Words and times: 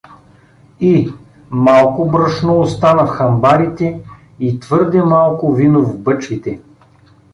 И— 0.79 1.13
малко 1.51 2.05
брашно 2.05 2.59
остана 2.59 3.05
в 3.05 3.09
хамбарите 3.09 3.99
и 4.39 4.59
твърде 4.59 5.03
малко 5.03 5.53
вино 5.53 5.83
в 5.83 5.99
бъчвите. 5.99 6.61